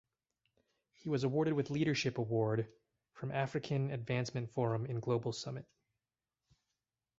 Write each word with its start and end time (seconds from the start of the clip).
He 0.95 1.09
was 1.09 1.23
awarded 1.23 1.53
with 1.53 1.69
leadership 1.69 2.17
award 2.17 2.73
from 3.13 3.31
African 3.31 3.91
Advancement 3.91 4.49
Forum 4.49 4.87
in 4.87 4.99
global 4.99 5.31
Summit. 5.31 5.67